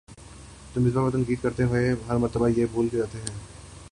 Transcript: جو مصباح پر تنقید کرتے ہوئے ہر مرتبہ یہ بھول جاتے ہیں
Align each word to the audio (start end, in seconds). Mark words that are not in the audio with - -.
جو 0.75 0.81
مصباح 0.81 1.03
پر 1.03 1.11
تنقید 1.11 1.41
کرتے 1.41 1.63
ہوئے 1.63 1.93
ہر 2.09 2.17
مرتبہ 2.17 2.47
یہ 2.47 2.65
بھول 2.71 2.87
جاتے 2.91 3.17
ہیں 3.17 3.39